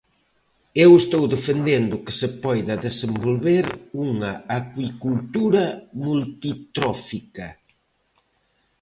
Eu 0.83 0.91
estou 1.01 1.23
defendendo 1.35 2.03
que 2.05 2.13
se 2.19 2.29
poida 2.43 2.81
desenvolver 2.87 3.65
unha 4.07 4.31
acuicultura 4.59 5.65
multitrófica. 6.05 7.47